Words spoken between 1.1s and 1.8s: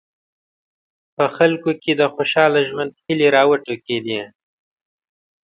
په خلکو